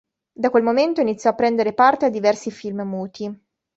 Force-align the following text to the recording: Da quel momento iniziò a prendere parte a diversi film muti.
Da 0.33 0.49
quel 0.49 0.63
momento 0.63 0.99
iniziò 0.99 1.29
a 1.29 1.35
prendere 1.35 1.73
parte 1.73 2.05
a 2.05 2.09
diversi 2.09 2.49
film 2.49 2.81
muti. 2.81 3.39